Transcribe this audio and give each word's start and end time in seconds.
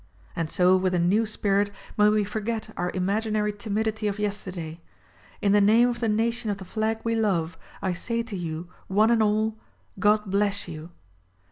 And 0.35 0.49
so 0.49 0.75
with 0.77 0.95
a 0.95 0.99
new 0.99 1.27
spirit 1.27 1.69
may 1.95 2.09
we 2.09 2.23
forget 2.23 2.71
our 2.75 2.89
imaginary 2.95 3.53
timidity 3.53 4.07
of 4.07 4.17
yesterday. 4.17 4.81
In 5.43 5.51
the 5.51 5.61
name 5.61 5.89
of 5.89 5.99
the 5.99 6.09
nation 6.09 6.49
of 6.49 6.57
the 6.57 6.65
flag 6.65 7.01
we 7.03 7.13
love, 7.13 7.55
I 7.83 7.93
say 7.93 8.23
to 8.23 8.35
you, 8.35 8.67
one 8.87 9.11
and 9.11 9.21
all: 9.21 9.57
God 9.99 10.21
bless 10.25 10.67
you 10.67 10.89